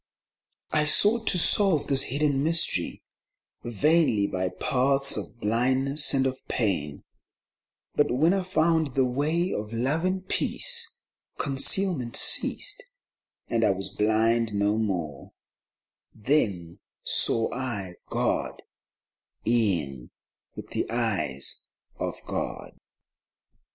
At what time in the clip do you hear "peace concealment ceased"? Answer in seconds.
10.27-12.81